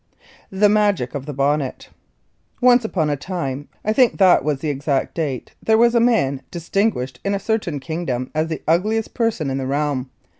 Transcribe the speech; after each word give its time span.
The 0.49 0.67
Magic 0.67 1.13
of 1.13 1.27
The 1.27 1.33
Bonnet. 1.33 1.89
Once 2.59 2.83
upon 2.83 3.11
a 3.11 3.15
time, 3.15 3.67
I 3.85 3.93
think 3.93 4.17
that 4.17 4.43
was 4.43 4.57
the 4.57 4.69
exact 4.71 5.13
date, 5.13 5.51
there 5.61 5.77
was 5.77 5.93
a 5.93 5.99
man 5.99 6.41
distinguished 6.49 7.19
in 7.23 7.35
a 7.35 7.39
certain 7.39 7.79
kingdom 7.79 8.31
as 8.33 8.47
the 8.47 8.63
ugliest 8.67 9.13
person 9.13 9.51
in 9.51 9.59
the 9.59 9.67
realm. 9.67 10.09